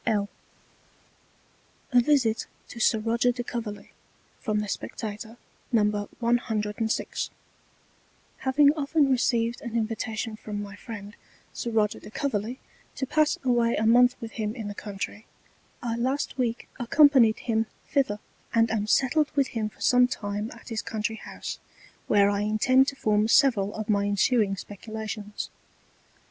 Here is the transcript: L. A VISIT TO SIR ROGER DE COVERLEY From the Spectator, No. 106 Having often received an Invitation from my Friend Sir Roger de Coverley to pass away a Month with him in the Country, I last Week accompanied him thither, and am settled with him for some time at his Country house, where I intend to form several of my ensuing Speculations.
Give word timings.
L. 0.07 0.29
A 1.93 1.99
VISIT 2.01 2.47
TO 2.67 2.79
SIR 2.79 2.97
ROGER 3.01 3.31
DE 3.31 3.43
COVERLEY 3.43 3.91
From 4.39 4.59
the 4.61 4.67
Spectator, 4.67 5.37
No. 5.71 6.09
106 6.19 7.29
Having 8.39 8.73
often 8.73 9.11
received 9.11 9.61
an 9.61 9.77
Invitation 9.77 10.35
from 10.37 10.59
my 10.59 10.75
Friend 10.75 11.15
Sir 11.53 11.69
Roger 11.69 11.99
de 11.99 12.09
Coverley 12.09 12.59
to 12.95 13.05
pass 13.05 13.37
away 13.43 13.75
a 13.75 13.85
Month 13.85 14.15
with 14.19 14.31
him 14.31 14.55
in 14.55 14.67
the 14.67 14.73
Country, 14.73 15.27
I 15.83 15.95
last 15.97 16.35
Week 16.35 16.67
accompanied 16.79 17.37
him 17.37 17.67
thither, 17.87 18.17
and 18.55 18.71
am 18.71 18.87
settled 18.87 19.29
with 19.35 19.49
him 19.49 19.69
for 19.69 19.81
some 19.81 20.07
time 20.07 20.49
at 20.51 20.69
his 20.69 20.81
Country 20.81 21.17
house, 21.17 21.59
where 22.07 22.31
I 22.31 22.39
intend 22.41 22.87
to 22.87 22.95
form 22.95 23.27
several 23.27 23.71
of 23.75 23.87
my 23.87 24.05
ensuing 24.07 24.57
Speculations. 24.57 25.51